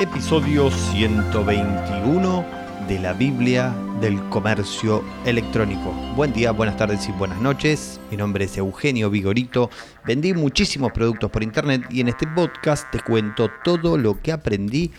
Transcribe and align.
Episodio 0.00 0.70
121 0.70 2.46
de 2.88 2.98
la 3.00 3.12
Biblia 3.12 3.74
del 4.00 4.18
Comercio 4.30 5.04
Electrónico. 5.26 5.92
Buen 6.16 6.32
día, 6.32 6.52
buenas 6.52 6.78
tardes 6.78 7.06
y 7.06 7.12
buenas 7.12 7.38
noches. 7.42 8.00
Mi 8.10 8.16
nombre 8.16 8.46
es 8.46 8.56
Eugenio 8.56 9.10
Vigorito. 9.10 9.68
Vendí 10.06 10.32
muchísimos 10.32 10.92
productos 10.92 11.30
por 11.30 11.42
internet 11.42 11.82
y 11.90 12.00
en 12.00 12.08
este 12.08 12.26
podcast 12.26 12.90
te 12.90 13.00
cuento 13.00 13.50
todo 13.62 13.98
lo 13.98 14.22
que 14.22 14.32
aprendí 14.32 14.90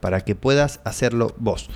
para 0.00 0.22
que 0.22 0.34
puedas 0.34 0.80
hacerlo 0.84 1.34
vos. 1.36 1.68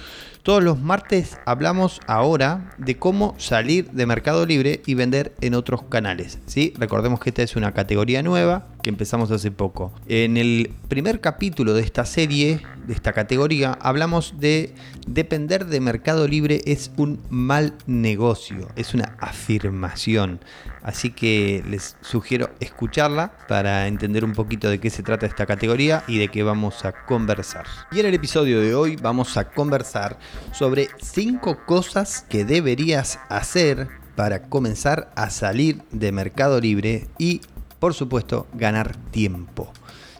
Todos 0.42 0.64
los 0.64 0.80
martes 0.80 1.36
hablamos 1.44 2.00
ahora 2.06 2.72
de 2.78 2.96
cómo 2.96 3.34
salir 3.36 3.90
de 3.90 4.06
Mercado 4.06 4.46
Libre 4.46 4.80
y 4.86 4.94
vender 4.94 5.34
en 5.42 5.52
otros 5.52 5.82
canales. 5.82 6.38
¿sí? 6.46 6.72
Recordemos 6.78 7.20
que 7.20 7.28
esta 7.28 7.42
es 7.42 7.56
una 7.56 7.72
categoría 7.72 8.22
nueva 8.22 8.68
que 8.82 8.90
empezamos 8.90 9.30
hace 9.30 9.50
poco. 9.50 9.92
En 10.08 10.36
el 10.36 10.72
primer 10.88 11.20
capítulo 11.20 11.74
de 11.74 11.82
esta 11.82 12.04
serie, 12.04 12.60
de 12.86 12.95
esta 12.95 13.12
categoría, 13.12 13.78
hablamos 13.80 14.34
de 14.38 14.74
depender 15.06 15.66
de 15.66 15.80
Mercado 15.80 16.27
Libre 16.27 16.60
es 16.66 16.91
un 16.96 17.20
mal 17.30 17.74
negocio, 17.86 18.69
es 18.77 18.95
una 18.95 19.16
afirmación. 19.20 20.41
Así 20.82 21.10
que 21.10 21.62
les 21.69 21.96
sugiero 22.00 22.50
escucharla 22.60 23.32
para 23.48 23.86
entender 23.86 24.24
un 24.24 24.32
poquito 24.32 24.70
de 24.70 24.80
qué 24.80 24.91
se 24.91 25.02
trata 25.02 25.27
esta 25.27 25.47
categoría 25.47 26.05
y 26.08 26.19
de 26.19 26.28
qué 26.28 26.42
vamos 26.42 26.84
a 26.84 26.92
conversar. 26.92 27.66
Y 27.92 28.00
en 28.00 28.06
el 28.06 28.14
episodio 28.14 28.60
de 28.60 28.74
hoy 28.74 28.97
vamos 28.97 29.36
a 29.36 29.50
conversar 29.50 30.19
sobre 30.52 30.88
5 31.00 31.66
cosas 31.66 32.24
que 32.28 32.44
deberías 32.44 33.19
hacer 33.28 33.88
para 34.20 34.42
comenzar 34.42 35.10
a 35.16 35.30
salir 35.30 35.83
de 35.92 36.12
Mercado 36.12 36.60
Libre 36.60 37.08
y, 37.19 37.41
por 37.80 37.95
supuesto, 37.95 38.47
ganar 38.55 38.97
tiempo. 39.11 39.73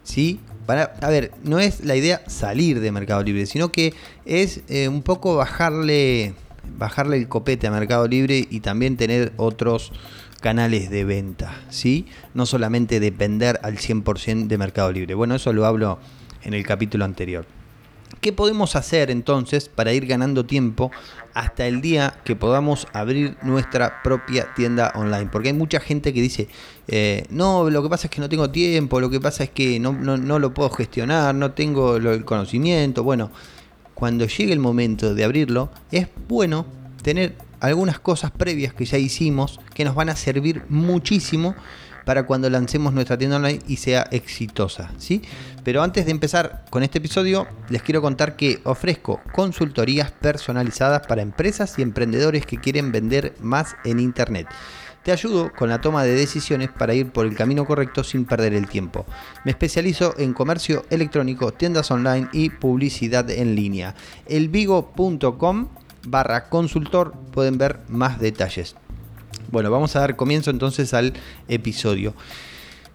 ¿Sí? 0.03 0.41
Para, 0.67 0.95
a 1.01 1.11
ver, 1.11 1.33
no 1.45 1.61
es 1.61 1.85
la 1.85 1.95
idea 1.95 2.23
salir 2.27 2.81
de 2.81 2.91
Mercado 2.91 3.23
Libre, 3.23 3.47
sino 3.47 3.71
que 3.71 3.95
es 4.25 4.63
eh, 4.69 4.89
un 4.89 5.03
poco 5.03 5.37
bajarle, 5.37 6.35
bajarle 6.77 7.17
el 7.17 7.29
copete 7.29 7.67
a 7.67 7.71
Mercado 7.71 8.09
Libre 8.09 8.47
y 8.51 8.61
también 8.61 8.97
tener 8.97 9.33
otros 9.37 9.93
canales 10.41 10.91
de 10.91 11.05
venta, 11.05 11.61
¿sí? 11.69 12.07
No 12.35 12.47
solamente 12.47 12.99
depender 12.99 13.61
al 13.63 13.77
100% 13.77 14.47
de 14.47 14.59
Mercado 14.59 14.91
Libre. 14.91 15.15
Bueno, 15.15 15.35
eso 15.35 15.53
lo 15.53 15.67
hablo 15.67 15.99
en 16.43 16.55
el 16.55 16.65
capítulo 16.65 17.05
anterior. 17.05 17.47
¿Qué 18.21 18.35
podemos 18.35 18.77
hacer 18.77 19.11
entonces 19.11 19.71
para 19.71 19.95
ir 19.95 20.05
ganando 20.05 20.45
tiempo 20.45 20.91
hasta 21.33 21.67
el 21.67 21.81
día 21.81 22.21
que 22.23 22.37
podamos 22.37 22.87
abrir 22.93 23.37
nuestra 23.43 24.03
propia 24.03 24.53
tienda 24.55 24.93
online? 24.95 25.31
Porque 25.33 25.49
hay 25.49 25.55
mucha 25.55 25.81
gente 25.81 26.13
que 26.13 26.21
dice, 26.21 26.49
eh, 26.87 27.25
no, 27.31 27.71
lo 27.71 27.83
que 27.83 27.89
pasa 27.89 28.09
es 28.09 28.11
que 28.11 28.21
no 28.21 28.29
tengo 28.29 28.51
tiempo, 28.51 29.01
lo 29.01 29.09
que 29.09 29.21
pasa 29.21 29.45
es 29.45 29.51
que 29.51 29.81
no, 29.81 29.93
no, 29.93 30.39
lo 30.39 30.53
puedo 30.53 30.69
gestionar, 30.69 31.35
no 31.35 31.53
tengo 31.53 31.97
el 31.97 32.25
conocimiento. 32.27 33.03
Bueno, 33.05 33.31
cuando 33.95 34.27
llegue 34.27 34.53
el 34.53 34.61
momento 34.61 35.15
de 35.15 35.25
abrirlo, 35.25 35.71
es 35.91 36.09
bueno 36.29 36.67
tener 37.03 37.37
algunas 37.61 38.01
cosas 38.01 38.31
previas 38.33 38.75
que 38.75 38.85
ya 38.85 38.99
hicimos 38.99 39.61
que 39.73 39.85
nos 39.85 39.95
van 39.95 40.11
a 40.11 40.17
servir 40.17 40.63
muchísimo 40.69 41.55
para 42.11 42.27
cuando 42.27 42.51
lancemos 42.51 42.93
nuestra 42.93 43.17
tienda 43.17 43.37
online 43.37 43.61
y 43.69 43.77
sea 43.77 44.05
exitosa, 44.11 44.91
¿sí? 44.99 45.23
Pero 45.63 45.81
antes 45.81 46.07
de 46.07 46.11
empezar 46.11 46.65
con 46.69 46.83
este 46.83 46.99
episodio, 46.99 47.47
les 47.69 47.83
quiero 47.83 48.03
contar 48.03 48.35
que 48.35 48.59
ofrezco 48.65 49.21
consultorías 49.33 50.11
personalizadas 50.11 51.07
para 51.07 51.23
empresas 51.23 51.79
y 51.79 51.83
emprendedores 51.83 52.47
que 52.47 52.57
quieren 52.57 52.91
vender 52.91 53.37
más 53.41 53.77
en 53.85 54.01
internet. 54.01 54.49
Te 55.05 55.13
ayudo 55.13 55.53
con 55.57 55.69
la 55.69 55.81
toma 55.81 56.03
de 56.03 56.17
decisiones 56.17 56.71
para 56.77 56.95
ir 56.95 57.13
por 57.13 57.27
el 57.27 57.37
camino 57.37 57.65
correcto 57.65 58.03
sin 58.03 58.25
perder 58.25 58.55
el 58.55 58.67
tiempo. 58.67 59.07
Me 59.45 59.53
especializo 59.53 60.17
en 60.19 60.33
comercio 60.33 60.85
electrónico, 60.91 61.53
tiendas 61.53 61.93
online 61.93 62.27
y 62.33 62.51
publicidad 62.51 63.31
en 63.31 63.55
línea. 63.55 63.95
Elvigo.com 64.27 65.69
barra 66.09 66.49
consultor 66.49 67.13
pueden 67.31 67.57
ver 67.57 67.79
más 67.87 68.19
detalles. 68.19 68.75
Bueno, 69.51 69.71
vamos 69.71 69.97
a 69.97 70.01
dar 70.01 70.17
comienzo 70.17 70.51
entonces 70.51 70.95
al 70.95 71.13
episodio. 71.49 72.15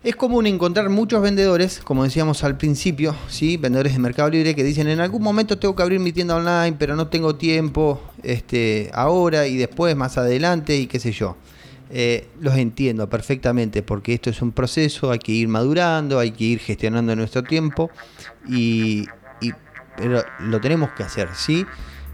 Es 0.05 0.15
común 0.15 0.45
encontrar 0.45 0.87
muchos 0.89 1.19
vendedores, 1.21 1.79
como 1.83 2.03
decíamos 2.03 2.43
al 2.43 2.57
principio, 2.57 3.15
¿sí? 3.27 3.57
vendedores 3.57 3.93
de 3.93 3.99
Mercado 3.99 4.29
Libre 4.29 4.53
que 4.53 4.63
dicen 4.63 4.87
en 4.87 4.99
algún 4.99 5.23
momento 5.23 5.57
tengo 5.57 5.75
que 5.75 5.81
abrir 5.81 5.99
mi 5.99 6.11
tienda 6.11 6.35
online, 6.35 6.75
pero 6.77 6.95
no 6.95 7.07
tengo 7.07 7.35
tiempo 7.35 7.99
este, 8.21 8.91
ahora 8.93 9.47
y 9.47 9.57
después, 9.57 9.95
más 9.95 10.19
adelante 10.19 10.77
y 10.77 10.85
qué 10.85 10.99
sé 10.99 11.11
yo. 11.11 11.35
Eh, 11.89 12.27
los 12.39 12.55
entiendo 12.55 13.09
perfectamente 13.09 13.81
porque 13.81 14.13
esto 14.13 14.29
es 14.29 14.41
un 14.43 14.51
proceso, 14.51 15.09
hay 15.09 15.19
que 15.19 15.31
ir 15.31 15.47
madurando, 15.47 16.19
hay 16.19 16.31
que 16.31 16.43
ir 16.43 16.59
gestionando 16.59 17.15
nuestro 17.15 17.43
tiempo 17.43 17.89
y, 18.47 19.07
pero 19.97 20.23
lo 20.39 20.61
tenemos 20.61 20.91
que 20.91 21.01
hacer, 21.01 21.29
¿sí? 21.35 21.65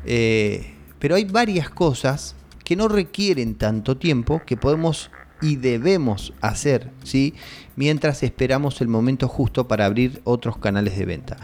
Eh, 0.06 0.76
pero 0.98 1.16
hay 1.16 1.26
varias 1.26 1.70
cosas 1.70 2.36
que 2.72 2.78
no 2.78 2.88
requieren 2.88 3.56
tanto 3.56 3.98
tiempo 3.98 4.44
que 4.46 4.56
podemos 4.56 5.12
y 5.42 5.58
debemos 5.58 6.32
hacer, 6.40 6.90
¿sí? 7.04 7.34
Mientras 7.76 8.24
esperamos 8.24 8.80
el 8.80 8.88
momento 8.88 9.28
justo 9.28 9.68
para 9.68 9.86
abrir 9.86 10.22
otros 10.24 10.58
canales 10.58 10.98
de 10.98 11.06
venta. 11.06 11.36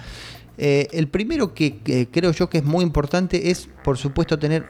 Eh, 0.58 0.88
el 0.94 1.10
primero 1.10 1.54
que, 1.54 2.08
creo 2.10 2.32
yo 2.32 2.50
que 2.50 2.60
es 2.60 2.64
muy 2.64 2.82
importante 2.82 3.52
es, 3.52 3.68
por 3.84 3.98
supuesto, 3.98 4.40
tener 4.40 4.70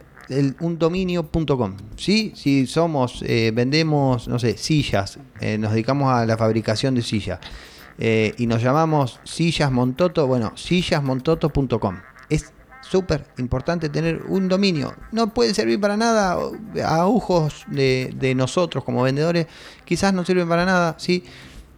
un 0.60 0.80
dominio.com. 0.80 1.78
¿sí? 1.96 2.32
Si 2.34 2.66
somos, 2.66 3.22
eh, 3.22 3.52
vendemos, 3.54 4.28
no 4.28 4.40
sé, 4.40 4.58
sillas, 4.58 5.20
eh, 5.40 5.60
nos 5.60 5.74
dedicamos 5.74 6.12
a 6.12 6.26
la 6.26 6.38
fabricación 6.38 6.96
de 6.96 7.04
sillas 7.04 7.40
y 8.00 8.48
nos 8.48 8.64
llamamos 8.64 9.20
Sillas 9.26 9.72
Montoto, 9.72 10.26
bueno, 10.26 10.54
sillasmontoto.com. 10.56 12.00
Es 12.32 12.52
súper 12.90 13.26
importante 13.38 13.90
tener 13.90 14.24
un 14.28 14.48
dominio. 14.48 14.94
No 15.12 15.34
puede 15.34 15.54
servir 15.54 15.80
para 15.80 15.98
nada 15.98 16.38
a 16.86 17.08
ojos 17.08 17.66
de, 17.68 18.34
nosotros 18.36 18.84
como 18.84 19.04
vendedores, 19.04 19.48
quizás 19.86 20.14
no 20.14 20.26
sirve 20.26 20.46
para 20.46 20.66
nada, 20.66 20.96
sí, 20.98 21.24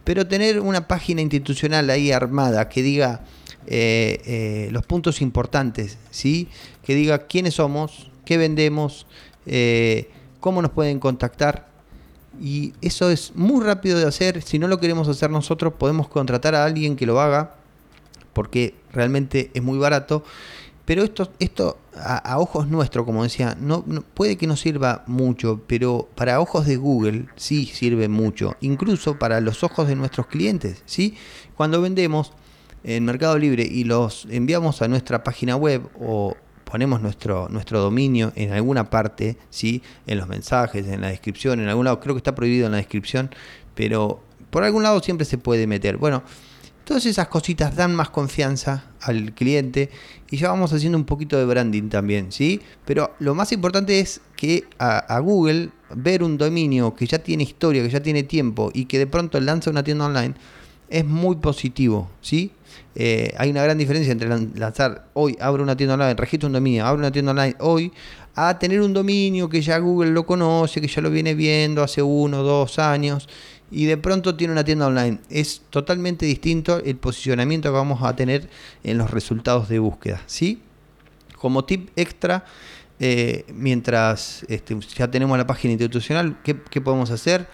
pero 0.04 0.26
tener 0.26 0.60
una 0.60 0.86
página 0.88 1.20
institucional 1.20 1.90
ahí 1.90 2.12
armada 2.12 2.68
que 2.68 2.82
diga 2.82 3.22
eh, 3.66 4.20
eh, 4.24 4.68
los 4.72 4.86
puntos 4.86 5.20
importantes, 5.20 5.98
sí, 6.10 6.48
que 6.82 6.94
diga 6.94 7.26
quiénes 7.26 7.54
somos, 7.54 8.10
qué 8.24 8.36
vendemos, 8.36 9.06
eh, 9.46 10.10
cómo 10.40 10.62
nos 10.62 10.70
pueden 10.70 10.98
contactar. 10.98 11.68
Y 12.40 12.72
eso 12.80 13.10
es 13.10 13.32
muy 13.34 13.62
rápido 13.62 13.98
de 13.98 14.06
hacer. 14.06 14.40
Si 14.40 14.58
no 14.58 14.66
lo 14.66 14.80
queremos 14.80 15.08
hacer 15.08 15.30
nosotros, 15.30 15.74
podemos 15.74 16.08
contratar 16.08 16.54
a 16.54 16.64
alguien 16.64 16.96
que 16.96 17.04
lo 17.04 17.20
haga, 17.20 17.54
porque 18.32 18.74
realmente 18.92 19.50
es 19.52 19.62
muy 19.62 19.78
barato 19.78 20.24
pero 20.90 21.04
esto, 21.04 21.30
esto 21.38 21.78
a, 21.94 22.36
ojos 22.40 22.66
nuestros, 22.66 23.06
como 23.06 23.22
decía, 23.22 23.56
no, 23.60 23.84
puede 23.84 24.36
que 24.36 24.48
no 24.48 24.56
sirva 24.56 25.04
mucho, 25.06 25.60
pero 25.68 26.08
para 26.16 26.40
ojos 26.40 26.66
de 26.66 26.78
Google 26.78 27.26
sí 27.36 27.66
sirve 27.66 28.08
mucho, 28.08 28.56
incluso 28.60 29.16
para 29.16 29.40
los 29.40 29.62
ojos 29.62 29.86
de 29.86 29.94
nuestros 29.94 30.26
clientes, 30.26 30.82
¿sí? 30.86 31.14
Cuando 31.54 31.80
vendemos 31.80 32.32
en 32.82 33.04
Mercado 33.04 33.38
Libre 33.38 33.62
y 33.62 33.84
los 33.84 34.26
enviamos 34.30 34.82
a 34.82 34.88
nuestra 34.88 35.22
página 35.22 35.54
web 35.54 35.88
o 35.94 36.36
ponemos 36.64 37.00
nuestro, 37.00 37.48
nuestro 37.50 37.78
dominio 37.78 38.32
en 38.34 38.50
alguna 38.50 38.90
parte, 38.90 39.36
¿sí? 39.48 39.84
En 40.08 40.18
los 40.18 40.26
mensajes, 40.26 40.88
en 40.88 41.02
la 41.02 41.10
descripción, 41.10 41.60
en 41.60 41.68
algún 41.68 41.84
lado, 41.84 42.00
creo 42.00 42.16
que 42.16 42.18
está 42.18 42.34
prohibido 42.34 42.66
en 42.66 42.72
la 42.72 42.78
descripción, 42.78 43.30
pero 43.76 44.24
por 44.50 44.64
algún 44.64 44.82
lado 44.82 44.98
siempre 44.98 45.24
se 45.24 45.38
puede 45.38 45.68
meter. 45.68 45.98
Bueno, 45.98 46.24
Todas 46.90 47.06
esas 47.06 47.28
cositas 47.28 47.76
dan 47.76 47.94
más 47.94 48.10
confianza 48.10 48.82
al 49.02 49.32
cliente 49.32 49.90
y 50.28 50.38
ya 50.38 50.48
vamos 50.48 50.72
haciendo 50.72 50.98
un 50.98 51.04
poquito 51.04 51.38
de 51.38 51.44
branding 51.44 51.88
también, 51.88 52.32
¿sí? 52.32 52.60
Pero 52.84 53.14
lo 53.20 53.32
más 53.32 53.52
importante 53.52 54.00
es 54.00 54.20
que 54.34 54.64
a, 54.76 55.20
Google 55.20 55.68
ver 55.94 56.24
un 56.24 56.36
dominio 56.36 56.96
que 56.96 57.06
ya 57.06 57.20
tiene 57.20 57.44
historia, 57.44 57.84
que 57.84 57.90
ya 57.90 58.02
tiene 58.02 58.24
tiempo 58.24 58.72
y 58.74 58.86
que 58.86 58.98
de 58.98 59.06
pronto 59.06 59.38
lanza 59.38 59.70
una 59.70 59.84
tienda 59.84 60.06
online 60.06 60.34
es 60.88 61.04
muy 61.04 61.36
positivo, 61.36 62.10
¿sí? 62.20 62.50
Eh, 62.96 63.32
hay 63.38 63.50
una 63.50 63.62
gran 63.62 63.78
diferencia 63.78 64.10
entre 64.10 64.28
lanzar 64.28 65.06
hoy, 65.12 65.36
abro 65.40 65.62
una 65.62 65.76
tienda 65.76 65.94
online, 65.94 66.14
registro 66.14 66.48
un 66.48 66.54
dominio, 66.54 66.84
abro 66.84 66.98
una 66.98 67.12
tienda 67.12 67.30
online 67.30 67.54
hoy, 67.60 67.92
a 68.34 68.58
tener 68.58 68.80
un 68.80 68.92
dominio 68.92 69.48
que 69.48 69.62
ya 69.62 69.78
Google 69.78 70.10
lo 70.10 70.26
conoce, 70.26 70.80
que 70.80 70.88
ya 70.88 71.00
lo 71.00 71.10
viene 71.10 71.34
viendo 71.34 71.84
hace 71.84 72.02
uno, 72.02 72.42
dos 72.42 72.80
años 72.80 73.28
y 73.70 73.86
de 73.86 73.96
pronto 73.96 74.34
tiene 74.36 74.52
una 74.52 74.64
tienda 74.64 74.86
online. 74.86 75.18
Es 75.28 75.62
totalmente 75.70 76.26
distinto 76.26 76.78
el 76.78 76.96
posicionamiento 76.96 77.68
que 77.68 77.74
vamos 77.74 78.02
a 78.02 78.14
tener 78.16 78.48
en 78.82 78.98
los 78.98 79.10
resultados 79.10 79.68
de 79.68 79.78
búsqueda. 79.78 80.22
¿sí? 80.26 80.62
Como 81.38 81.64
tip 81.64 81.90
extra, 81.96 82.44
eh, 82.98 83.44
mientras 83.54 84.44
este, 84.48 84.78
ya 84.96 85.10
tenemos 85.10 85.38
la 85.38 85.46
página 85.46 85.72
institucional, 85.72 86.38
¿qué, 86.42 86.54
podemos 86.54 87.10
hacer? 87.10 87.48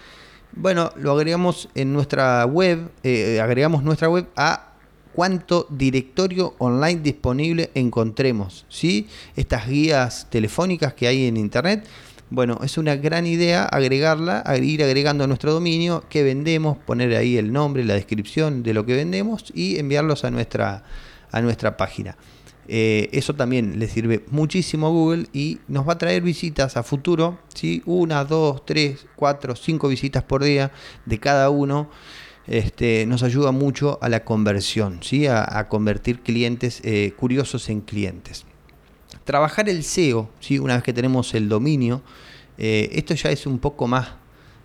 Bueno, 0.53 0.91
lo 0.95 1.11
agregamos 1.11 1.69
en 1.75 1.93
nuestra 1.93 2.45
web, 2.45 2.89
eh, 3.03 3.39
agregamos 3.41 3.83
nuestra 3.83 4.09
web 4.09 4.27
a 4.35 4.73
cuánto 5.17 5.65
directorio 5.69 6.53
online 6.59 7.01
disponible 7.01 7.71
encontremos. 7.73 8.65
¿sí? 8.69 9.07
Estas 9.35 9.67
guías 9.67 10.27
telefónicas 10.29 10.93
que 10.93 11.07
hay 11.07 11.25
en 11.25 11.37
internet 11.37 11.87
bueno, 12.29 12.59
es 12.63 12.77
una 12.77 12.95
gran 12.95 13.25
idea 13.25 13.63
agregarla, 13.63 14.43
ir 14.61 14.83
agregando 14.83 15.23
a 15.23 15.27
nuestro 15.27 15.53
dominio 15.53 16.03
que 16.09 16.23
vendemos, 16.23 16.77
poner 16.77 17.15
ahí 17.15 17.37
el 17.37 17.53
nombre, 17.53 17.85
la 17.85 17.93
descripción 17.93 18.63
de 18.63 18.73
lo 18.73 18.85
que 18.85 18.95
vendemos 18.95 19.45
y 19.53 19.79
enviarlos 19.79 20.25
a 20.25 20.31
nuestra, 20.31 20.83
a 21.31 21.41
nuestra 21.41 21.77
página. 21.77 22.17
Eh, 22.67 23.07
eso 23.13 23.33
también 23.33 23.79
le 23.79 23.87
sirve 23.87 24.25
muchísimo 24.29 24.87
a 24.87 24.89
Google 24.89 25.27
y 25.31 25.59
nos 25.69 25.87
va 25.87 25.93
a 25.93 25.97
traer 25.97 26.21
visitas 26.21 26.75
a 26.75 26.83
futuro, 26.83 27.39
¿sí? 27.53 27.81
una, 27.85 28.25
dos, 28.25 28.65
tres, 28.65 29.05
cuatro, 29.15 29.55
cinco 29.55 29.87
visitas 29.87 30.23
por 30.23 30.43
día 30.43 30.71
de 31.05 31.19
cada 31.19 31.49
uno. 31.49 31.89
Este, 32.45 33.05
nos 33.05 33.23
ayuda 33.23 33.51
mucho 33.51 33.99
a 34.01 34.09
la 34.09 34.23
conversión, 34.23 34.99
¿sí? 35.01 35.27
a, 35.27 35.67
convertir 35.69 36.21
clientes 36.21 36.81
eh, 36.83 37.13
curiosos 37.17 37.69
en 37.69 37.81
clientes. 37.81 38.45
Trabajar 39.27 39.67
el 39.67 39.83
SEO, 39.83 40.29
¿sí? 40.39 40.57
una 40.57 40.75
vez 40.75 40.83
que 40.83 40.93
tenemos 40.93 41.33
el 41.33 41.49
dominio, 41.49 42.01
eh, 42.57 42.87
esto 42.93 43.13
ya 43.13 43.29
es 43.29 43.45
un 43.45 43.59
poco 43.59 43.85
más, 43.85 44.07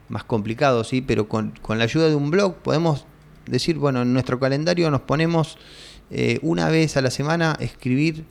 más 0.08 0.22
complicado, 0.22 0.84
¿sí? 0.84 1.00
pero 1.00 1.28
con, 1.28 1.50
con 1.62 1.78
la 1.78 1.84
ayuda 1.84 2.08
de 2.08 2.14
un 2.14 2.30
blog 2.30 2.54
podemos 2.58 3.04
decir, 3.44 3.76
bueno, 3.76 4.02
en 4.02 4.12
nuestro 4.12 4.38
calendario 4.38 4.88
nos 4.88 5.00
ponemos 5.00 5.58
eh, 6.12 6.38
una 6.42 6.68
vez 6.68 6.96
a 6.96 7.00
la 7.00 7.10
semana 7.10 7.56
escribir 7.58 8.24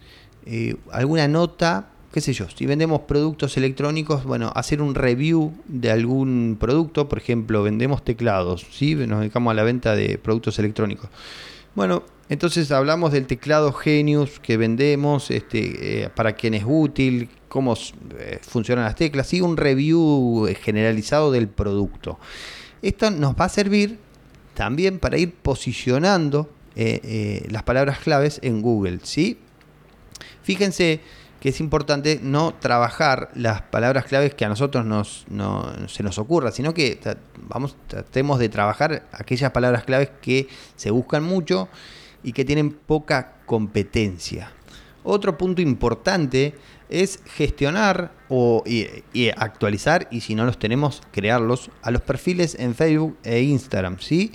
eh, 0.45 0.77
alguna 0.93 1.27
nota, 1.27 1.89
qué 2.13 2.21
sé 2.21 2.31
yo, 2.31 2.47
si 2.49 2.65
vendemos 2.65 3.01
productos 3.01 3.57
electrónicos, 3.57 4.23
bueno, 4.23 4.53
hacer 4.55 4.81
un 4.81 4.95
review 4.95 5.53
de 5.67 5.91
algún 5.91 6.55
producto, 6.57 7.09
por 7.09 7.17
ejemplo, 7.17 7.61
vendemos 7.61 8.05
teclados, 8.05 8.65
¿sí? 8.71 8.95
nos 8.95 9.19
dedicamos 9.19 9.51
a 9.51 9.55
la 9.55 9.63
venta 9.63 9.97
de 9.97 10.17
productos 10.17 10.57
electrónicos. 10.59 11.09
Bueno, 11.73 12.03
entonces 12.27 12.71
hablamos 12.71 13.11
del 13.11 13.27
teclado 13.27 13.71
Genius 13.71 14.39
que 14.39 14.57
vendemos, 14.57 15.31
este, 15.31 16.03
eh, 16.03 16.09
para 16.09 16.33
quién 16.33 16.53
es 16.53 16.63
útil, 16.65 17.29
cómo 17.47 17.75
funcionan 18.41 18.85
las 18.85 18.95
teclas, 18.95 19.33
y 19.33 19.41
un 19.41 19.57
review 19.57 20.47
generalizado 20.61 21.31
del 21.31 21.47
producto. 21.47 22.19
Esto 22.81 23.11
nos 23.11 23.35
va 23.35 23.45
a 23.45 23.49
servir 23.49 23.99
también 24.53 24.99
para 24.99 25.17
ir 25.17 25.33
posicionando 25.33 26.49
eh, 26.75 26.99
eh, 27.03 27.47
las 27.49 27.63
palabras 27.63 27.99
claves 27.99 28.39
en 28.43 28.61
Google, 28.61 28.99
¿sí? 29.03 29.37
Fíjense 30.43 31.01
que 31.41 31.49
es 31.49 31.59
importante 31.59 32.19
no 32.21 32.53
trabajar 32.53 33.31
las 33.33 33.63
palabras 33.63 34.05
claves 34.05 34.35
que 34.35 34.45
a 34.45 34.49
nosotros 34.49 34.85
nos, 34.85 35.25
no, 35.27 35.87
se 35.87 36.03
nos 36.03 36.19
ocurra, 36.19 36.51
sino 36.51 36.71
que 36.75 36.99
vamos, 37.47 37.75
tratemos 37.87 38.37
de 38.37 38.47
trabajar 38.47 39.07
aquellas 39.11 39.49
palabras 39.51 39.83
claves 39.83 40.11
que 40.21 40.47
se 40.75 40.91
buscan 40.91 41.23
mucho 41.23 41.67
y 42.21 42.33
que 42.33 42.45
tienen 42.45 42.71
poca 42.71 43.37
competencia. 43.47 44.51
Otro 45.03 45.35
punto 45.35 45.63
importante 45.63 46.53
es 46.89 47.19
gestionar 47.25 48.11
o, 48.29 48.63
y, 48.67 49.29
actualizar, 49.35 50.07
y 50.11 50.21
si 50.21 50.35
no 50.35 50.45
los 50.45 50.59
tenemos, 50.59 51.01
crearlos, 51.11 51.71
a 51.81 51.89
los 51.89 52.03
perfiles 52.03 52.55
en 52.59 52.75
Facebook 52.75 53.17
e 53.23 53.41
Instagram, 53.41 53.97
¿sí? 53.99 54.31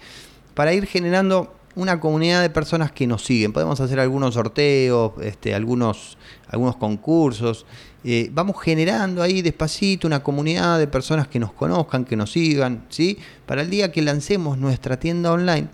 Para 0.55 0.75
ir 0.75 0.87
generando 0.87 1.56
una 1.77 2.01
comunidad 2.01 2.43
de 2.43 2.51
personas 2.51 2.91
que 2.91 3.07
nos 3.07 3.25
siguen. 3.25 3.53
Podemos 3.53 3.81
hacer 3.81 4.01
algunos 4.01 4.35
sorteos, 4.35 5.13
este, 5.23 5.55
algunos, 5.55 6.19
algunos 6.49 6.77
concursos. 6.77 7.67
Eh, 8.03 8.31
vamos 8.33 8.61
generando 8.61 9.23
ahí 9.23 9.43
despacito 9.43 10.07
una 10.07 10.23
comunidad 10.23 10.79
de 10.79 10.87
personas 10.87 11.29
que 11.29 11.39
nos 11.39 11.53
conozcan, 11.53 12.05
que 12.05 12.17
nos 12.17 12.33
sigan, 12.33 12.87
¿sí? 12.89 13.19
Para 13.45 13.63
el 13.63 13.71
día 13.71 13.93
que 13.93 14.03
lancemos 14.03 14.59
nuestra 14.59 14.99
tienda 14.99 15.33
online, 15.33 15.69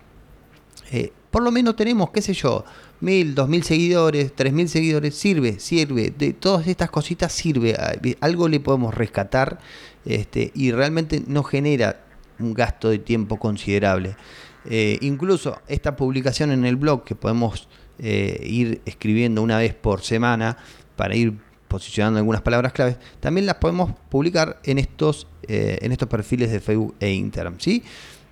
eh, 0.90 1.12
por 1.30 1.42
lo 1.42 1.50
menos 1.50 1.76
tenemos, 1.76 2.10
qué 2.10 2.20
sé 2.20 2.34
yo, 2.34 2.64
mil, 3.00 3.34
dos 3.34 3.48
mil 3.48 3.62
seguidores, 3.62 4.32
tres 4.34 4.52
mil 4.52 4.68
seguidores, 4.68 5.14
sirve, 5.14 5.60
sirve. 5.60 6.12
De 6.16 6.32
todas 6.32 6.66
estas 6.66 6.90
cositas 6.90 7.32
sirve. 7.32 7.76
Algo 8.20 8.48
le 8.48 8.60
podemos 8.60 8.92
rescatar 8.94 9.58
este, 10.04 10.50
y 10.54 10.72
realmente 10.72 11.22
no 11.26 11.44
genera 11.44 12.04
un 12.38 12.54
gasto 12.54 12.90
de 12.90 12.98
tiempo 12.98 13.38
considerable. 13.38 14.16
Eh, 14.64 14.98
incluso 15.00 15.60
esta 15.66 15.96
publicación 15.96 16.52
en 16.52 16.64
el 16.64 16.76
blog 16.76 17.04
que 17.04 17.14
podemos 17.14 17.68
eh, 17.98 18.40
ir 18.44 18.80
escribiendo 18.84 19.42
una 19.42 19.58
vez 19.58 19.74
por 19.74 20.02
semana 20.02 20.56
para 20.96 21.16
ir 21.16 21.34
posicionando 21.68 22.18
algunas 22.18 22.42
palabras 22.42 22.72
claves, 22.72 22.96
también 23.20 23.46
las 23.46 23.56
podemos 23.56 23.92
publicar 24.08 24.60
en 24.64 24.78
estos, 24.78 25.26
eh, 25.48 25.78
en 25.80 25.90
estos 25.90 26.08
perfiles 26.08 26.52
de 26.52 26.60
Facebook 26.60 26.94
e 27.00 27.10
Instagram. 27.12 27.56
¿sí? 27.58 27.82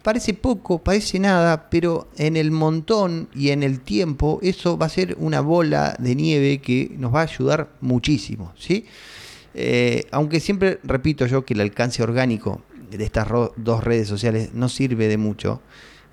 Parece 0.03 0.35
poco, 0.35 0.79
parece 0.79 1.19
nada, 1.19 1.69
pero 1.71 2.09
en 2.17 2.37
el 2.37 2.51
montón 2.51 3.29
y 3.35 3.51
en 3.51 3.63
el 3.63 3.81
tiempo 3.81 4.39
eso 4.43 4.79
va 4.79 4.87
a 4.87 4.91
ser 4.91 5.17
una 5.19 5.41
bola 5.41 5.97
de 5.99 6.15
nieve 6.15 6.59
que 6.59 6.95
nos 6.97 7.15
va 7.15 7.21
a 7.21 7.25
ayudar 7.25 7.71
muchísimo. 7.81 8.53
¿sí? 8.57 8.87
aunque 10.13 10.39
siempre 10.39 10.79
repito 10.85 11.27
yo 11.27 11.45
que 11.45 11.55
el 11.55 11.61
alcance 11.61 12.05
orgánico 12.05 12.63
de 12.89 13.05
estas 13.05 13.27
dos 13.57 13.83
redes 13.83 14.07
sociales 14.07 14.51
no 14.55 14.69
sirve 14.69 15.09
de 15.09 15.17
mucho, 15.17 15.61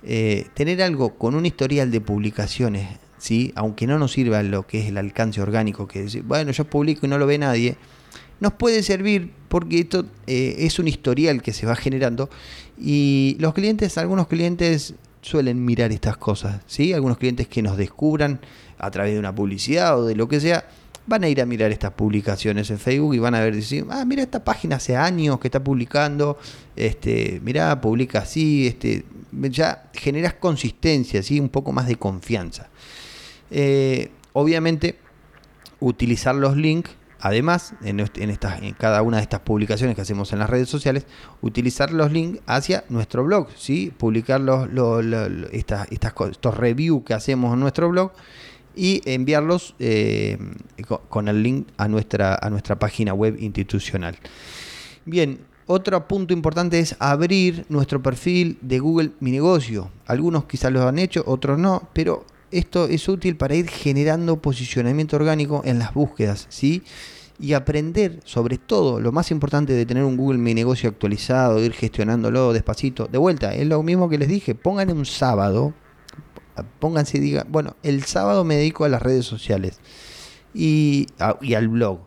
eh, 0.02 0.46
tener 0.54 0.82
algo 0.82 1.14
con 1.14 1.34
un 1.34 1.46
historial 1.46 1.90
de 1.90 2.00
publicaciones, 2.00 2.88
¿sí? 3.18 3.52
aunque 3.56 3.86
no 3.86 3.98
nos 3.98 4.12
sirva 4.12 4.42
lo 4.42 4.66
que 4.66 4.80
es 4.80 4.86
el 4.86 4.96
alcance 4.96 5.40
orgánico, 5.40 5.88
que 5.88 6.04
es, 6.04 6.26
bueno, 6.26 6.52
yo 6.52 6.64
publico 6.64 7.06
y 7.06 7.08
no 7.08 7.18
lo 7.18 7.26
ve 7.26 7.38
nadie, 7.38 7.76
nos 8.40 8.52
puede 8.52 8.82
servir 8.82 9.32
porque 9.48 9.80
esto 9.80 10.06
eh, 10.26 10.56
es 10.58 10.78
un 10.78 10.86
historial 10.86 11.42
que 11.42 11.52
se 11.52 11.66
va 11.66 11.74
generando 11.74 12.30
y 12.78 13.36
los 13.40 13.54
clientes, 13.54 13.98
algunos 13.98 14.28
clientes 14.28 14.94
suelen 15.20 15.64
mirar 15.64 15.90
estas 15.90 16.16
cosas, 16.16 16.60
¿sí? 16.66 16.92
algunos 16.92 17.18
clientes 17.18 17.48
que 17.48 17.60
nos 17.60 17.76
descubran 17.76 18.40
a 18.78 18.90
través 18.90 19.14
de 19.14 19.18
una 19.18 19.34
publicidad 19.34 19.98
o 19.98 20.06
de 20.06 20.14
lo 20.14 20.28
que 20.28 20.40
sea, 20.40 20.68
van 21.08 21.24
a 21.24 21.28
ir 21.28 21.40
a 21.40 21.46
mirar 21.46 21.72
estas 21.72 21.92
publicaciones 21.92 22.70
en 22.70 22.78
Facebook 22.78 23.14
y 23.14 23.18
van 23.18 23.34
a 23.34 23.40
ver, 23.40 23.54
decir, 23.54 23.86
ah, 23.90 24.04
mira 24.04 24.22
esta 24.22 24.44
página 24.44 24.76
hace 24.76 24.94
años 24.94 25.40
que 25.40 25.48
está 25.48 25.64
publicando, 25.64 26.38
este, 26.76 27.40
mira, 27.42 27.80
publica 27.80 28.20
así, 28.20 28.66
este, 28.66 29.04
ya 29.32 29.90
generas 29.94 30.34
consistencia, 30.34 31.22
¿sí? 31.22 31.40
un 31.40 31.48
poco 31.48 31.72
más 31.72 31.86
de 31.86 31.96
confianza. 31.96 32.68
Eh, 33.50 34.10
obviamente, 34.34 34.98
utilizar 35.80 36.34
los 36.34 36.56
links, 36.56 36.90
además, 37.20 37.72
en, 37.82 38.00
estas, 38.00 38.62
en 38.62 38.74
cada 38.74 39.00
una 39.00 39.16
de 39.16 39.22
estas 39.22 39.40
publicaciones 39.40 39.96
que 39.96 40.02
hacemos 40.02 40.34
en 40.34 40.40
las 40.40 40.50
redes 40.50 40.68
sociales, 40.68 41.06
utilizar 41.40 41.90
los 41.90 42.12
links 42.12 42.40
hacia 42.46 42.84
nuestro 42.90 43.24
blog, 43.24 43.48
¿sí? 43.56 43.92
publicar 43.96 44.42
los, 44.42 44.68
estas, 45.52 45.88
estos 45.90 46.56
reviews 46.56 47.02
que 47.04 47.14
hacemos 47.14 47.54
en 47.54 47.60
nuestro 47.60 47.88
blog 47.88 48.12
y 48.78 49.02
enviarlos 49.04 49.74
eh, 49.80 50.38
con 51.08 51.26
el 51.26 51.42
link 51.42 51.66
a 51.76 51.88
nuestra, 51.88 52.38
a 52.40 52.48
nuestra 52.48 52.78
página 52.78 53.12
web 53.12 53.36
institucional. 53.40 54.16
Bien, 55.04 55.40
otro 55.66 56.06
punto 56.06 56.32
importante 56.32 56.78
es 56.78 56.94
abrir 57.00 57.66
nuestro 57.68 58.00
perfil 58.00 58.56
de 58.62 58.78
Google 58.78 59.10
Mi 59.18 59.32
Negocio. 59.32 59.90
Algunos 60.06 60.44
quizás 60.44 60.72
lo 60.72 60.86
han 60.86 60.98
hecho, 60.98 61.24
otros 61.26 61.58
no, 61.58 61.88
pero 61.92 62.24
esto 62.52 62.86
es 62.86 63.08
útil 63.08 63.36
para 63.36 63.56
ir 63.56 63.68
generando 63.68 64.40
posicionamiento 64.40 65.16
orgánico 65.16 65.60
en 65.64 65.80
las 65.80 65.92
búsquedas, 65.92 66.46
¿sí? 66.48 66.84
Y 67.40 67.54
aprender 67.54 68.20
sobre 68.24 68.58
todo, 68.58 69.00
lo 69.00 69.10
más 69.10 69.30
importante 69.32 69.72
de 69.72 69.86
tener 69.86 70.04
un 70.04 70.16
Google 70.16 70.38
Mi 70.38 70.54
Negocio 70.54 70.88
actualizado, 70.88 71.62
ir 71.62 71.72
gestionándolo 71.72 72.52
despacito. 72.52 73.06
De 73.06 73.18
vuelta, 73.18 73.54
es 73.54 73.66
lo 73.66 73.82
mismo 73.82 74.08
que 74.08 74.18
les 74.18 74.28
dije, 74.28 74.54
pongan 74.54 74.90
un 74.90 75.04
sábado, 75.04 75.74
pónganse 76.78 77.18
y 77.18 77.20
digan, 77.20 77.46
bueno, 77.50 77.76
el 77.82 78.04
sábado 78.04 78.44
me 78.44 78.56
dedico 78.56 78.84
a 78.84 78.88
las 78.88 79.02
redes 79.02 79.26
sociales 79.26 79.80
y, 80.54 81.06
al 81.20 81.68
blog. 81.68 82.00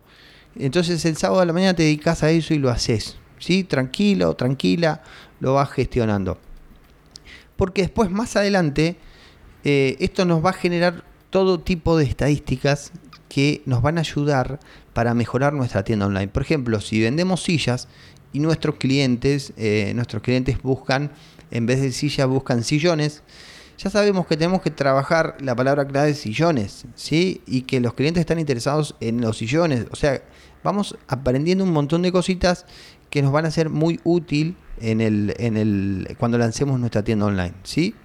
Entonces 0.56 1.06
el 1.06 1.18
sábado 1.18 1.42
a 1.42 1.46
la 1.46 1.54
mañana 1.54 1.76
te 1.76 1.84
dedicas 1.84 2.24
a 2.24 2.32
eso 2.32 2.54
y 2.54 2.58
lo 2.58 2.70
haces. 2.70 3.18
¿sí? 3.40 3.64
Tranquilo, 3.64 4.36
tranquila, 4.36 5.04
lo 5.40 5.54
vas 5.54 5.72
gestionando. 5.72 6.38
Porque 7.56 7.84
después, 7.84 8.10
más 8.10 8.36
adelante, 8.36 8.98
eh, 9.64 9.96
esto 10.00 10.26
nos 10.26 10.44
va 10.44 10.50
a 10.52 10.54
generar 10.54 11.04
todo 11.30 11.60
tipo 11.60 11.98
de 11.98 12.06
estadísticas 12.06 12.92
que 13.30 13.62
nos 13.66 13.82
van 13.82 13.98
a 13.98 14.02
ayudar 14.02 14.60
para 14.94 15.14
mejorar 15.14 15.54
nuestra 15.54 15.84
tienda 15.84 16.06
online. 16.06 16.28
Por 16.28 16.44
ejemplo, 16.44 16.82
si 16.82 17.02
vendemos 17.02 17.44
sillas 17.44 17.88
y 18.34 18.40
nuestros 18.40 18.76
clientes, 18.76 19.54
eh, 19.58 19.94
nuestros 19.96 20.22
clientes 20.22 20.62
buscan, 20.62 21.12
en 21.50 21.66
vez 21.66 21.82
de 21.82 21.92
sillas, 21.92 22.28
buscan 22.28 22.64
sillones, 22.64 23.24
ya 23.82 23.90
sabemos 23.90 24.28
que 24.28 24.38
tenemos 24.38 24.62
que 24.62 24.70
trabajar 24.70 25.38
la 25.40 25.56
palabra 25.56 25.88
clave 25.88 26.14
sillones, 26.14 26.86
¿sí? 26.94 27.42
Y 27.48 27.64
que 27.64 27.80
los 27.80 27.96
clientes 27.96 28.22
están 28.22 28.38
interesados 28.38 28.96
en 29.00 29.22
los 29.22 29.38
sillones. 29.38 29.88
O 29.90 29.96
sea, 29.96 30.22
vamos 30.64 30.98
aprendiendo 31.08 31.64
un 31.64 31.74
montón 31.74 32.04
de 32.04 32.12
cositas 32.12 32.66
que 33.10 33.24
nos 33.24 33.32
van 33.32 33.46
a 33.46 33.52
ser 33.52 33.70
muy 33.70 34.00
útil 34.04 34.56
en 34.80 35.02
el, 35.02 35.34
en 35.38 35.58
el, 35.58 36.16
cuando 36.20 36.38
lancemos 36.38 36.80
nuestra 36.80 37.04
tienda 37.04 37.26
online, 37.26 37.54
¿sí? 37.64 37.96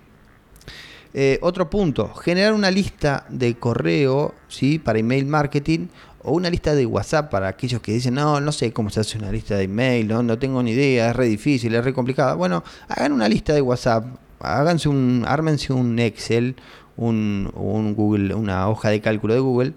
Eh, 1.13 1.39
otro 1.43 1.69
punto, 1.69 2.13
generar 2.15 2.55
una 2.55 2.71
lista 2.71 3.27
de 3.29 3.59
correo, 3.59 4.35
¿sí? 4.49 4.79
Para 4.79 4.99
email 4.99 5.27
marketing 5.27 5.89
o 6.23 6.33
una 6.33 6.49
lista 6.49 6.75
de 6.75 6.87
WhatsApp 6.87 7.31
para 7.31 7.49
aquellos 7.49 7.83
que 7.83 7.93
dicen, 7.93 8.15
no, 8.15 8.41
no 8.41 8.51
sé 8.51 8.73
cómo 8.73 8.89
se 8.89 9.01
hace 9.01 9.19
una 9.19 9.31
lista 9.31 9.57
de 9.57 9.65
email, 9.65 10.09
no, 10.09 10.23
no 10.23 10.39
tengo 10.39 10.63
ni 10.63 10.71
idea, 10.71 11.11
es 11.11 11.17
re 11.17 11.27
difícil, 11.27 11.75
es 11.75 11.85
re 11.85 11.93
complicada. 11.93 12.35
Bueno, 12.35 12.65
hagan 12.89 13.13
una 13.13 13.29
lista 13.29 13.53
de 13.53 13.61
WhatsApp, 13.61 14.07
háganse 14.41 14.89
un, 14.89 15.25
ármense 15.27 15.73
un 15.73 15.99
Excel, 15.99 16.57
un, 16.97 17.51
Google, 17.97 18.35
una 18.35 18.69
hoja 18.69 18.91
de 18.91 19.01
cálculo 19.01 19.35
de 19.35 19.41
Google 19.41 19.73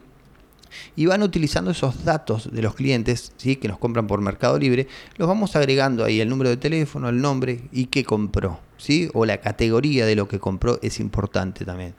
y 0.96 1.08
van 1.08 1.24
utilizando 1.24 1.72
esos 1.72 2.06
datos 2.06 2.54
de 2.54 2.62
los 2.62 2.75
clientes 2.75 3.34
¿sí? 3.38 3.56
que 3.56 3.68
nos 3.68 3.80
compran 3.80 4.08
por 4.08 4.22
Mercado 4.22 4.58
Libre, 4.60 4.88
los 5.18 5.28
vamos 5.28 5.56
agregando 5.56 6.06
ahí 6.06 6.22
el 6.22 6.30
número 6.30 6.50
de 6.50 6.58
teléfono, 6.58 7.10
el 7.10 7.22
nombre 7.22 7.62
y 7.72 7.88
qué 7.88 8.04
compró, 8.04 8.60
¿sí? 8.78 9.10
o 9.13 9.25
la 9.25 9.38
categoría 9.38 10.06
de 10.06 10.16
lo 10.16 10.28
que 10.28 10.39
compró 10.39 10.80
es 10.82 11.00
importante 11.00 11.66
también. 11.66 11.96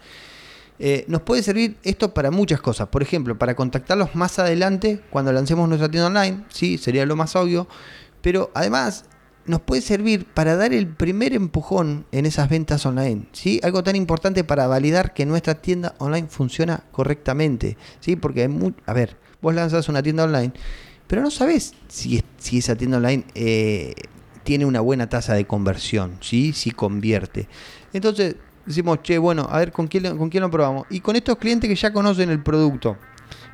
Eh, 0.83 1.05
nos 1.09 1.21
puede 1.21 1.43
servir 1.43 1.77
esto 1.83 2.15
para 2.15 2.31
muchas 2.31 2.63
cosas. 2.63 2.89
Por 2.89 3.03
ejemplo, 3.03 3.37
para 3.37 3.55
contactarlos 3.55 4.15
más 4.15 4.39
adelante 4.39 4.99
cuando 5.11 5.31
lancemos 5.31 5.69
nuestra 5.69 5.91
tienda 5.91 6.07
online. 6.07 6.45
Sí, 6.49 6.79
sería 6.79 7.05
lo 7.05 7.17
más 7.17 7.37
obvio. 7.37 7.69
Pero 8.23 8.51
además 8.55 9.05
nos 9.47 9.61
puede 9.61 9.83
servir 9.83 10.27
para 10.27 10.57
dar 10.57 10.73
el 10.73 10.87
primer 10.87 11.33
empujón 11.33 12.07
en 12.13 12.27
esas 12.27 12.49
ventas 12.49 12.85
online. 12.87 13.27
¿sí? 13.33 13.61
Algo 13.63 13.83
tan 13.83 13.97
importante 13.97 14.45
para 14.45 14.67
validar 14.67 15.15
que 15.15 15.27
nuestra 15.27 15.57
tienda 15.57 15.95
online 15.99 16.29
funciona 16.29 16.85
correctamente. 16.93 17.77
¿sí? 18.01 18.17
Porque 18.17 18.43
hay 18.43 18.75
a 18.87 18.93
ver, 18.93 19.17
vos 19.41 19.55
lanzas 19.55 19.89
una 19.89 20.03
tienda 20.03 20.25
online, 20.25 20.53
pero 21.07 21.23
no 21.23 21.31
sabes 21.31 21.75
si, 21.89 22.23
si 22.39 22.59
esa 22.59 22.77
tienda 22.77 22.99
online 22.99 23.25
eh, 23.35 23.95
tiene 24.45 24.67
una 24.67 24.81
buena 24.81 25.09
tasa 25.09 25.35
de 25.35 25.47
conversión, 25.47 26.19
¿sí? 26.21 26.53
si 26.53 26.71
convierte. 26.71 27.49
Entonces 27.93 28.37
decimos, 28.67 29.01
che, 29.03 29.19
bueno, 29.19 29.47
a 29.51 29.59
ver 29.59 29.73
con 29.73 29.89
quién, 29.89 30.17
con 30.17 30.29
quién 30.31 30.43
lo 30.43 30.51
probamos. 30.51 30.87
Y 30.91 31.01
con 31.01 31.17
estos 31.17 31.37
clientes 31.39 31.69
que 31.69 31.77
ya 31.77 31.93
conocen 31.93 32.31
el 32.31 32.43
producto. 32.43 32.97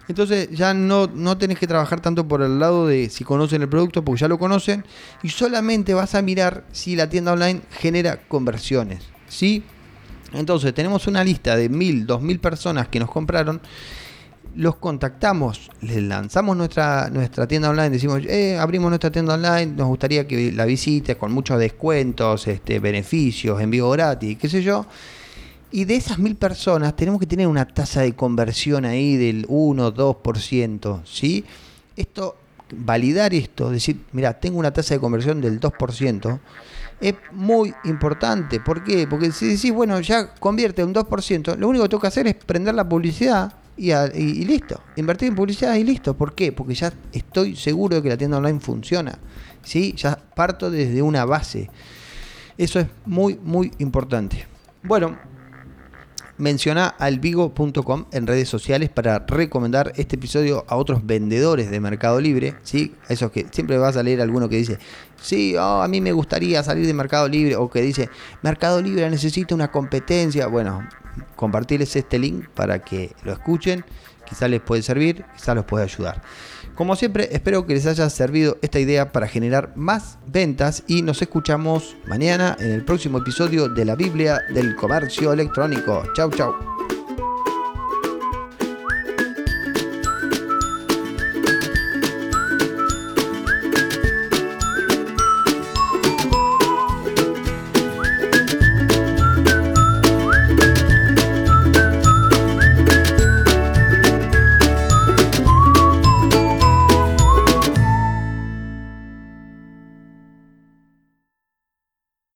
Entonces 0.08 0.48
ya 0.52 0.72
no, 0.72 1.08
no 1.08 1.36
tenés 1.36 1.58
que 1.58 1.66
trabajar 1.66 2.00
tanto 2.00 2.26
por 2.28 2.42
el 2.42 2.58
lado 2.58 2.86
de 2.86 3.10
si 3.10 3.24
conocen 3.24 3.62
el 3.62 3.68
producto, 3.68 4.04
porque 4.04 4.20
ya 4.20 4.28
lo 4.28 4.38
conocen, 4.38 4.84
y 5.22 5.30
solamente 5.30 5.94
vas 5.94 6.14
a 6.14 6.22
mirar 6.22 6.64
si 6.72 6.94
la 6.94 7.08
tienda 7.08 7.32
online 7.32 7.62
genera 7.70 8.20
conversiones. 8.28 9.02
¿sí? 9.28 9.64
Entonces 10.32 10.72
tenemos 10.74 11.06
una 11.06 11.24
lista 11.24 11.56
de 11.56 11.68
mil, 11.68 12.06
dos 12.06 12.22
mil 12.22 12.38
personas 12.38 12.88
que 12.88 13.00
nos 13.00 13.10
compraron, 13.10 13.60
los 14.54 14.76
contactamos, 14.76 15.70
les 15.82 16.02
lanzamos 16.02 16.56
nuestra, 16.56 17.10
nuestra 17.10 17.46
tienda 17.46 17.68
online, 17.68 17.90
decimos, 17.90 18.22
eh, 18.24 18.56
abrimos 18.58 18.88
nuestra 18.88 19.10
tienda 19.10 19.34
online, 19.34 19.66
nos 19.66 19.88
gustaría 19.88 20.26
que 20.26 20.50
la 20.52 20.64
visites 20.64 21.16
con 21.16 21.30
muchos 21.32 21.58
descuentos, 21.58 22.46
este, 22.46 22.78
beneficios, 22.78 23.60
envío 23.60 23.90
gratis, 23.90 24.38
qué 24.38 24.48
sé 24.48 24.62
yo 24.62 24.86
y 25.70 25.84
de 25.84 25.96
esas 25.96 26.18
mil 26.18 26.36
personas 26.36 26.94
tenemos 26.96 27.20
que 27.20 27.26
tener 27.26 27.46
una 27.46 27.66
tasa 27.66 28.02
de 28.02 28.14
conversión 28.14 28.84
ahí 28.84 29.16
del 29.16 29.44
1, 29.48 29.94
2%, 29.94 31.02
¿sí? 31.04 31.44
Esto, 31.96 32.36
validar 32.72 33.34
esto, 33.34 33.70
decir, 33.70 34.00
mira, 34.12 34.34
tengo 34.34 34.58
una 34.58 34.72
tasa 34.72 34.94
de 34.94 35.00
conversión 35.00 35.40
del 35.40 35.60
2%, 35.60 36.40
es 37.00 37.14
muy 37.32 37.74
importante. 37.84 38.60
¿Por 38.60 38.84
qué? 38.84 39.06
Porque 39.06 39.32
si 39.32 39.46
decís, 39.48 39.72
bueno, 39.72 40.00
ya 40.00 40.34
convierte 40.34 40.82
un 40.84 40.94
2%, 40.94 41.56
lo 41.56 41.68
único 41.68 41.84
que 41.84 41.88
tengo 41.88 42.00
que 42.00 42.06
hacer 42.06 42.26
es 42.26 42.34
prender 42.34 42.74
la 42.74 42.88
publicidad 42.88 43.52
y, 43.76 43.92
y, 43.92 44.44
listo. 44.44 44.80
Invertir 44.96 45.28
en 45.28 45.34
publicidad 45.34 45.74
y 45.74 45.84
listo. 45.84 46.16
¿Por 46.16 46.34
qué? 46.34 46.52
Porque 46.52 46.74
ya 46.74 46.92
estoy 47.12 47.56
seguro 47.56 47.96
de 47.96 48.02
que 48.02 48.08
la 48.08 48.16
tienda 48.16 48.38
online 48.38 48.60
funciona. 48.60 49.18
¿sí? 49.62 49.94
Ya 49.96 50.18
parto 50.34 50.70
desde 50.70 51.02
una 51.02 51.24
base. 51.26 51.68
Eso 52.56 52.80
es 52.80 52.86
muy, 53.04 53.38
muy 53.42 53.70
importante. 53.78 54.46
Bueno, 54.82 55.18
Menciona 56.38 56.86
alvigo.com 56.86 58.04
en 58.12 58.26
redes 58.26 58.48
sociales 58.48 58.90
para 58.90 59.20
recomendar 59.20 59.92
este 59.96 60.16
episodio 60.16 60.66
a 60.68 60.76
otros 60.76 61.06
vendedores 61.06 61.70
de 61.70 61.80
Mercado 61.80 62.20
Libre, 62.20 62.56
¿sí? 62.62 62.94
Esos 63.08 63.30
que 63.30 63.46
siempre 63.50 63.78
vas 63.78 63.96
a 63.96 64.02
leer 64.02 64.20
alguno 64.20 64.48
que 64.48 64.56
dice, 64.56 64.78
sí, 65.18 65.56
oh, 65.56 65.80
a 65.80 65.88
mí 65.88 66.02
me 66.02 66.12
gustaría 66.12 66.62
salir 66.62 66.86
de 66.86 66.92
Mercado 66.92 67.26
Libre, 67.26 67.56
o 67.56 67.70
que 67.70 67.80
dice, 67.80 68.10
Mercado 68.42 68.82
Libre 68.82 69.08
necesita 69.08 69.54
una 69.54 69.70
competencia. 69.70 70.46
Bueno, 70.46 70.86
compartirles 71.36 71.96
este 71.96 72.18
link 72.18 72.48
para 72.48 72.80
que 72.80 73.16
lo 73.24 73.32
escuchen, 73.32 73.82
quizás 74.28 74.50
les 74.50 74.60
puede 74.60 74.82
servir, 74.82 75.24
quizás 75.36 75.54
los 75.54 75.64
puede 75.64 75.84
ayudar. 75.84 76.20
Como 76.76 76.94
siempre, 76.94 77.30
espero 77.32 77.66
que 77.66 77.72
les 77.72 77.86
haya 77.86 78.08
servido 78.10 78.58
esta 78.60 78.78
idea 78.78 79.10
para 79.10 79.26
generar 79.26 79.72
más 79.76 80.18
ventas 80.26 80.84
y 80.86 81.00
nos 81.00 81.22
escuchamos 81.22 81.96
mañana 82.06 82.54
en 82.60 82.70
el 82.70 82.84
próximo 82.84 83.18
episodio 83.18 83.70
de 83.70 83.86
la 83.86 83.96
Biblia 83.96 84.42
del 84.52 84.76
Comercio 84.76 85.32
Electrónico. 85.32 86.02
Chau, 86.14 86.30
chau. 86.30 86.54